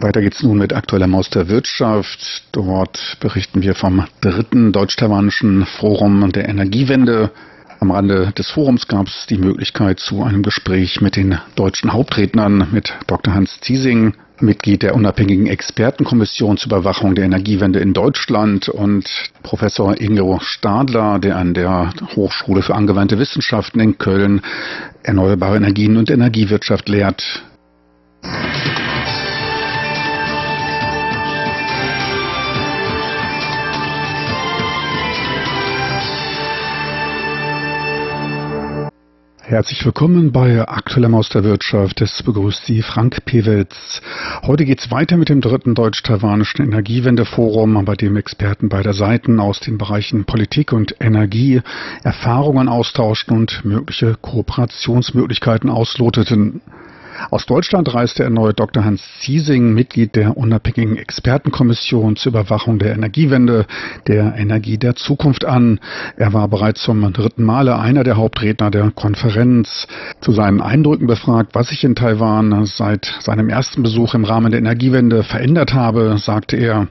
[0.00, 2.44] Weiter geht's nun mit aktueller Maus der Wirtschaft.
[2.52, 7.32] Dort berichten wir vom dritten deutsch-taiwanischen Forum der Energiewende.
[7.80, 12.68] Am Rande des Forums gab es die Möglichkeit zu einem Gespräch mit den deutschen Hauptrednern,
[12.70, 13.34] mit Dr.
[13.34, 19.08] Hans Ziesing, Mitglied der unabhängigen Expertenkommission zur Überwachung der Energiewende in Deutschland und
[19.42, 24.42] Professor Ingo Stadler, der an der Hochschule für angewandte Wissenschaften in Köln
[25.02, 27.42] erneuerbare Energien und Energiewirtschaft lehrt.
[39.48, 42.02] Herzlich willkommen bei Aktueller Maus der Wirtschaft.
[42.02, 44.02] Es begrüßt Sie Frank Pewitz.
[44.42, 49.78] Heute geht's weiter mit dem dritten deutsch-taiwanischen Energiewendeforum, bei dem Experten beider Seiten aus den
[49.78, 51.62] Bereichen Politik und Energie
[52.04, 56.60] Erfahrungen austauschten und mögliche Kooperationsmöglichkeiten ausloteten.
[57.30, 58.84] Aus Deutschland reiste erneut Dr.
[58.84, 63.66] Hans Ziesing, Mitglied der unabhängigen Expertenkommission zur Überwachung der Energiewende,
[64.06, 65.80] der Energie der Zukunft an.
[66.16, 69.86] Er war bereits zum dritten Male einer der Hauptredner der Konferenz.
[70.20, 74.60] Zu seinen Eindrücken befragt, was sich in Taiwan seit seinem ersten Besuch im Rahmen der
[74.60, 76.88] Energiewende verändert habe, sagte er,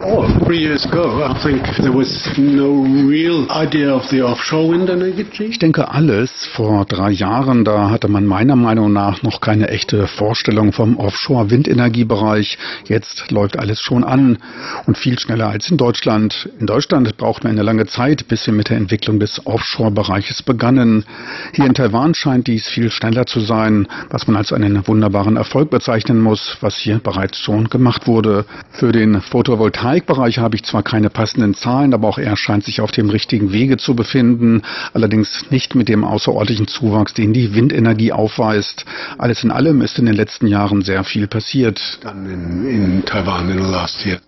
[0.00, 4.90] Oh, three years ago, I think there was no real idea of the offshore wind
[4.90, 5.24] energy.
[5.38, 6.46] Ich denke alles.
[6.46, 12.58] Vor drei Jahren, da hatte man meiner Meinung nach noch keine echte Vorstellung vom Offshore-Windenergiebereich.
[12.86, 14.38] Jetzt läuft alles schon an
[14.86, 16.50] und viel schneller als in Deutschland.
[16.58, 21.04] In Deutschland braucht man eine lange Zeit, bis wir mit der Entwicklung des Offshore-Bereiches begannen.
[21.52, 25.70] Hier in Taiwan scheint dies viel schneller zu sein, was man als einen wunderbaren Erfolg
[25.70, 28.44] bezeichnen muss, was hier bereits schon gemacht wurde.
[28.72, 32.80] Für den Photovoltaik Photovoltaikbereich habe ich zwar keine passenden Zahlen, aber auch er scheint sich
[32.80, 34.62] auf dem richtigen Wege zu befinden,
[34.94, 38.86] allerdings nicht mit dem außerordentlichen Zuwachs, den die Windenergie aufweist.
[39.18, 41.98] Alles in allem ist in den letzten Jahren sehr viel passiert.
[42.02, 44.20] In Taiwan in the last year.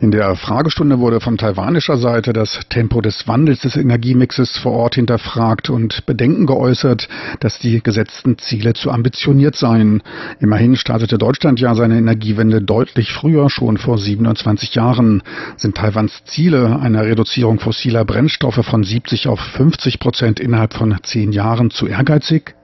[0.00, 4.94] In der Fragestunde wurde von taiwanischer Seite das Tempo des Wandels des Energiemixes vor Ort
[4.94, 7.08] hinterfragt und Bedenken geäußert,
[7.40, 10.04] dass die gesetzten Ziele zu ambitioniert seien.
[10.38, 15.24] Immerhin startete Deutschland ja seine Energiewende deutlich früher, schon vor 27 Jahren.
[15.56, 21.32] Sind Taiwans Ziele einer Reduzierung fossiler Brennstoffe von 70 auf 50 Prozent innerhalb von zehn
[21.32, 22.54] Jahren zu ehrgeizig?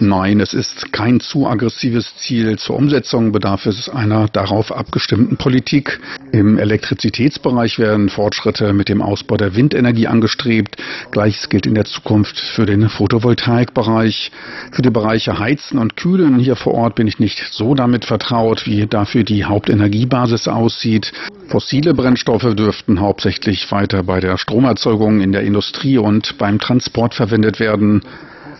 [0.00, 2.58] Nein, es ist kein zu aggressives Ziel.
[2.58, 6.00] Zur Umsetzung bedarf es einer darauf abgestimmten Politik.
[6.32, 10.76] Im Elektrizitätsbereich werden Fortschritte mit dem Ausbau der Windenergie angestrebt.
[11.10, 14.32] Gleiches gilt in der Zukunft für den Photovoltaikbereich.
[14.72, 18.64] Für die Bereiche Heizen und Kühlen hier vor Ort bin ich nicht so damit vertraut,
[18.64, 21.12] wie dafür die Hauptenergiebasis aussieht.
[21.48, 27.60] Fossile Brennstoffe dürften hauptsächlich weiter bei der Stromerzeugung in der Industrie und beim Transport verwendet
[27.60, 28.02] werden.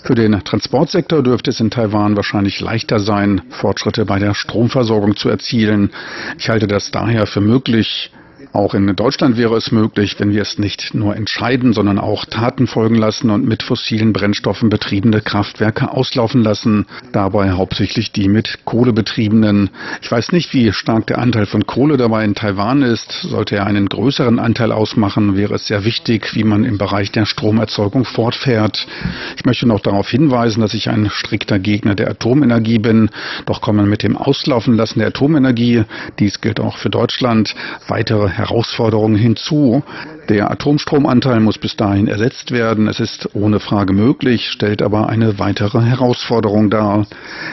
[0.03, 5.29] Für den Transportsektor dürfte es in Taiwan wahrscheinlich leichter sein, Fortschritte bei der Stromversorgung zu
[5.29, 5.91] erzielen.
[6.39, 8.11] Ich halte das daher für möglich,
[8.53, 12.67] auch in Deutschland wäre es möglich, wenn wir es nicht nur entscheiden, sondern auch Taten
[12.67, 18.93] folgen lassen und mit fossilen Brennstoffen betriebene Kraftwerke auslaufen lassen, dabei hauptsächlich die mit Kohle
[18.93, 19.71] betriebenen.
[20.03, 23.13] Ich weiß nicht, wie stark der Anteil von Kohle dabei in Taiwan ist.
[23.23, 27.27] Sollte er einen größeren Anteil ausmachen, wäre es sehr wichtig, wie man im Bereich der
[27.27, 28.89] Stromerzeugung fortfährt.
[29.37, 33.11] Ich möchte noch darauf hinweisen, dass ich ein strikter Gegner der Atomenergie bin.
[33.47, 35.85] Doch kommen mit dem Auslaufen lassen der Atomenergie,
[36.19, 37.55] dies gilt auch für Deutschland,
[37.87, 39.83] weitere Herausforderungen hinzu.
[40.29, 42.89] Der Atomstromanteil muss bis dahin ersetzt werden.
[42.89, 47.07] Es ist ohne Frage möglich, stellt aber eine weitere Herausforderung dar.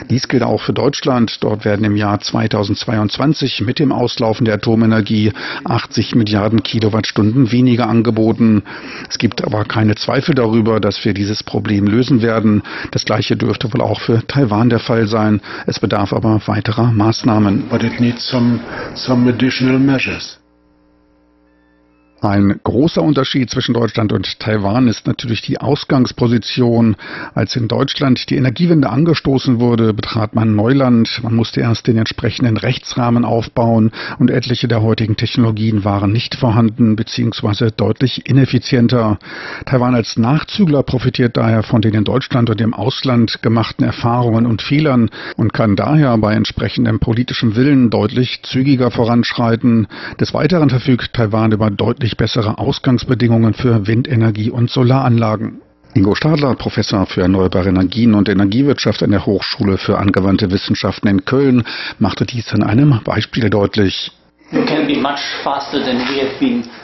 [0.10, 1.44] Dies gilt auch für Deutschland.
[1.44, 5.32] Dort werden im Jahr 2022 mit dem Auslaufen der Atomenergie
[5.64, 8.64] 80 Milliarden Kilowattstunden weniger angeboten.
[9.10, 12.64] Es gibt aber keine Zweifel darüber, dass wir dieses Problem lösen werden.
[12.92, 15.42] Das gleiche dürfte wohl auch für Taiwan der Fall sein.
[15.66, 17.68] Es bedarf aber weiterer Maßnahmen.
[17.70, 18.60] but it needs some
[18.96, 20.38] some additional measures.
[22.20, 26.96] Ein großer Unterschied zwischen Deutschland und Taiwan ist natürlich die Ausgangsposition.
[27.36, 31.22] Als in Deutschland die Energiewende angestoßen wurde, betrat man Neuland.
[31.22, 36.96] Man musste erst den entsprechenden Rechtsrahmen aufbauen und etliche der heutigen Technologien waren nicht vorhanden
[36.96, 37.70] bzw.
[37.78, 39.20] deutlich ineffizienter.
[39.68, 44.64] Taiwan als Nachzügler profitiert daher von den in Deutschland und im Ausland gemachten Erfahrungen und
[44.64, 49.86] Fehlern und kann daher bei entsprechendem politischem Willen deutlich zügiger voranschreiten.
[50.20, 55.62] Des Weiteren verfügt Taiwan über deutlich bessere Ausgangsbedingungen für Windenergie und Solaranlagen.
[55.94, 61.26] Ingo Stadler, Professor für erneuerbare Energien und Energiewirtschaft an der Hochschule für angewandte Wissenschaften in
[61.26, 61.64] Köln,
[61.98, 64.12] machte dies an einem Beispiel deutlich.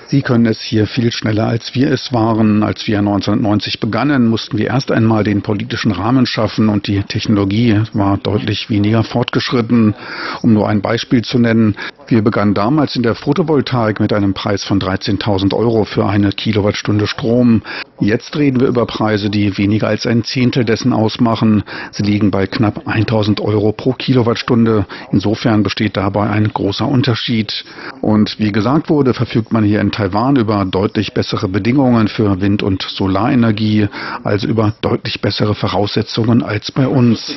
[0.08, 2.62] Sie können es hier viel schneller, als wir es waren.
[2.62, 7.82] Als wir 1990 begannen, mussten wir erst einmal den politischen Rahmen schaffen und die Technologie
[7.94, 9.96] war deutlich weniger fortgeschritten.
[10.42, 11.78] Um nur ein Beispiel zu nennen,
[12.08, 17.08] wir begannen damals in der Photovoltaik mit einem Preis von 13.000 Euro für eine Kilowattstunde
[17.08, 17.62] Strom.
[18.00, 21.64] Jetzt reden wir über Preise, die weniger als ein Zehntel dessen ausmachen.
[21.92, 24.86] Sie liegen bei knapp 1.000 Euro pro Kilowattstunde.
[25.12, 27.66] Insofern besteht dabei ein großer Unterschied.
[28.02, 32.64] Und wie gesagt wurde, verfügt man hier in Taiwan über deutlich bessere Bedingungen für Wind-
[32.64, 33.88] und Solarenergie,
[34.24, 37.28] also über deutlich bessere Voraussetzungen als bei uns.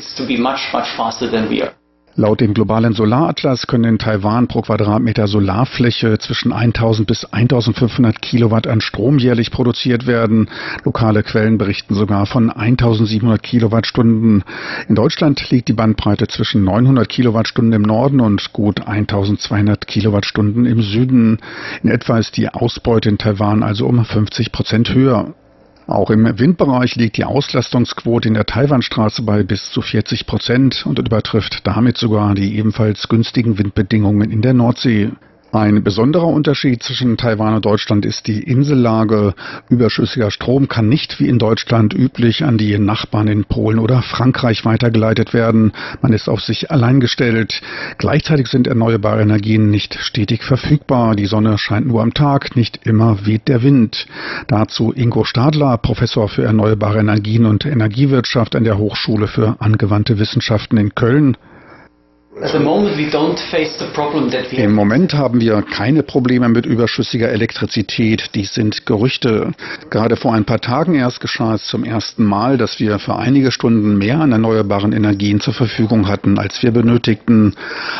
[2.18, 8.66] Laut dem globalen Solaratlas können in Taiwan pro Quadratmeter Solarfläche zwischen 1000 bis 1500 Kilowatt
[8.66, 10.48] an Strom jährlich produziert werden.
[10.82, 14.44] Lokale Quellen berichten sogar von 1700 Kilowattstunden.
[14.88, 20.80] In Deutschland liegt die Bandbreite zwischen 900 Kilowattstunden im Norden und gut 1200 Kilowattstunden im
[20.80, 21.40] Süden.
[21.82, 25.34] In etwa ist die Ausbeute in Taiwan also um 50 Prozent höher.
[25.86, 30.98] Auch im Windbereich liegt die Auslastungsquote in der Taiwanstraße bei bis zu 40 Prozent und
[30.98, 35.10] übertrifft damit sogar die ebenfalls günstigen Windbedingungen in der Nordsee.
[35.56, 39.32] Ein besonderer Unterschied zwischen Taiwan und Deutschland ist die Insellage.
[39.70, 44.66] Überschüssiger Strom kann nicht wie in Deutschland üblich an die Nachbarn in Polen oder Frankreich
[44.66, 45.72] weitergeleitet werden.
[46.02, 47.62] Man ist auf sich allein gestellt.
[47.96, 51.16] Gleichzeitig sind erneuerbare Energien nicht stetig verfügbar.
[51.16, 54.06] Die Sonne scheint nur am Tag, nicht immer weht der Wind.
[54.48, 60.76] Dazu Ingo Stadler, Professor für erneuerbare Energien und Energiewirtschaft an der Hochschule für angewandte Wissenschaften
[60.76, 61.38] in Köln.
[64.58, 68.34] Im Moment haben wir keine Probleme mit überschüssiger Elektrizität.
[68.34, 69.52] Dies sind Gerüchte.
[69.88, 73.50] Gerade vor ein paar Tagen erst geschah es zum ersten Mal, dass wir für einige
[73.50, 77.54] Stunden mehr an erneuerbaren Energien zur Verfügung hatten, als wir benötigten.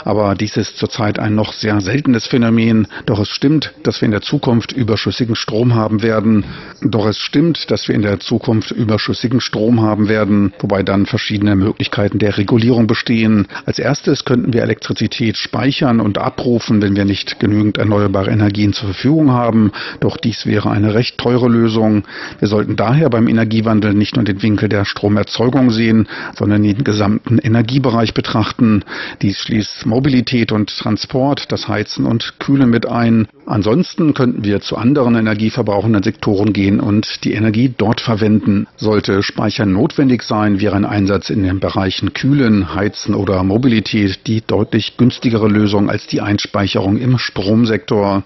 [0.05, 2.89] Aber dies ist zurzeit ein noch sehr seltenes Phänomen.
[3.07, 6.45] Doch es stimmt, dass wir in der Zukunft überschüssigen Strom haben werden.
[6.83, 11.57] Doch es stimmt, dass wir in der Zukunft überschüssigen Strom haben werden, wobei dann verschiedene
[11.57, 13.49] Möglichkeiten der Regulierung bestehen.
[13.65, 18.89] Als erstes könnten wir Elektrizität speichern und abrufen, wenn wir nicht genügend erneuerbare Energien zur
[18.89, 19.73] Verfügung haben.
[20.01, 22.03] Doch dies wäre eine recht teure Lösung.
[22.41, 27.39] Wir sollten daher beim Energiewandel nicht nur den Winkel der Stromerzeugung sehen, sondern den gesamten
[27.39, 28.85] Energiebereich betrachten.
[29.23, 33.29] Dies schließt Mobilität und Transport, das Heizen und Kühlen mit ein.
[33.47, 38.67] Ansonsten könnten wir zu anderen energieverbrauchenden Sektoren gehen und die Energie dort verwenden.
[38.77, 44.41] Sollte Speichern notwendig sein, wäre ein Einsatz in den Bereichen Kühlen, Heizen oder Mobilität die
[44.41, 48.25] deutlich günstigere Lösung als die Einspeicherung im Stromsektor.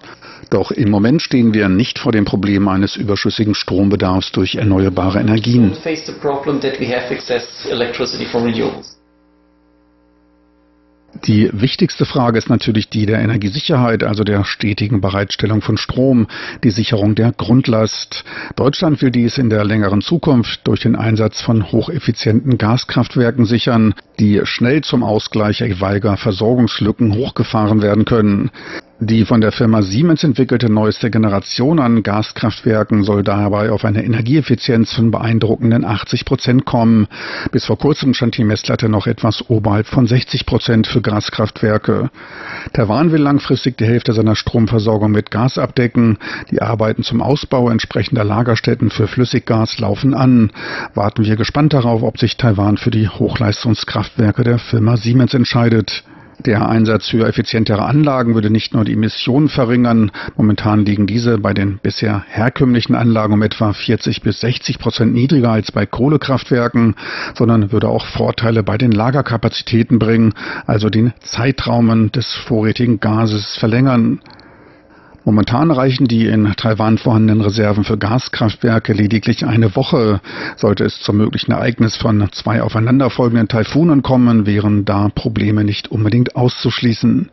[0.49, 5.73] Doch im Moment stehen wir nicht vor dem Problem eines überschüssigen Strombedarfs durch erneuerbare Energien.
[11.25, 16.27] Die wichtigste Frage ist natürlich die der Energiesicherheit, also der stetigen Bereitstellung von Strom,
[16.63, 18.23] die Sicherung der Grundlast.
[18.55, 24.39] Deutschland will dies in der längeren Zukunft durch den Einsatz von hocheffizienten Gaskraftwerken sichern, die
[24.43, 28.51] schnell zum Ausgleich etwaiger Versorgungslücken hochgefahren werden können.
[29.03, 34.93] Die von der Firma Siemens entwickelte neueste Generation an Gaskraftwerken soll dabei auf eine Energieeffizienz
[34.93, 37.07] von beeindruckenden 80 Prozent kommen.
[37.51, 42.11] Bis vor kurzem stand die Messlatte noch etwas oberhalb von 60 Prozent für Gaskraftwerke.
[42.73, 46.19] Taiwan will langfristig die Hälfte seiner Stromversorgung mit Gas abdecken.
[46.51, 50.51] Die Arbeiten zum Ausbau entsprechender Lagerstätten für Flüssiggas laufen an.
[50.93, 53.07] Warten wir gespannt darauf, ob sich Taiwan für die
[54.11, 56.03] Hochleistungskraftwerke der Firma Siemens entscheidet.
[56.45, 60.11] Der Einsatz für effizientere Anlagen würde nicht nur die Emissionen verringern.
[60.35, 65.51] Momentan liegen diese bei den bisher herkömmlichen Anlagen um etwa 40 bis 60 Prozent niedriger
[65.51, 66.95] als bei Kohlekraftwerken,
[67.35, 70.33] sondern würde auch Vorteile bei den Lagerkapazitäten bringen,
[70.65, 74.19] also den Zeitraumen des vorrätigen Gases verlängern.
[75.23, 80.19] Momentan reichen die in Taiwan vorhandenen Reserven für Gaskraftwerke lediglich eine Woche.
[80.55, 86.35] Sollte es zum möglichen Ereignis von zwei aufeinanderfolgenden Taifunen kommen, wären da Probleme nicht unbedingt
[86.35, 87.29] auszuschließen.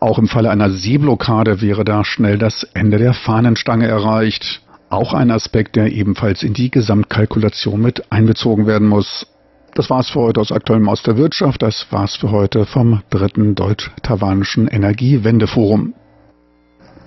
[0.00, 4.62] Auch im Falle einer Seeblockade wäre da schnell das Ende der Fahnenstange erreicht.
[4.88, 9.28] Auch ein Aspekt, der ebenfalls in die Gesamtkalkulation mit einbezogen werden muss.
[9.74, 11.62] Das war's für heute aus aktuellem aus der Wirtschaft.
[11.62, 15.94] Das war's für heute vom dritten deutsch-taiwanischen Energiewendeforum.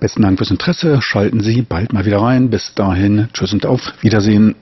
[0.04, 1.02] Besten Dank fürs Interesse.
[1.02, 2.50] Schalten Sie bald mal wieder rein.
[2.50, 4.54] Bis dahin, tschüss und auf Wiedersehen.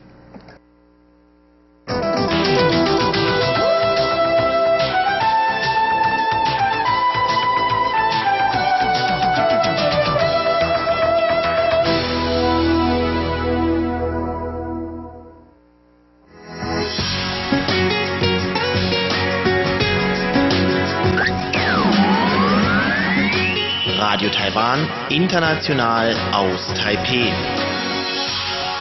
[24.72, 27.71] Taiwan international aus Taipeh.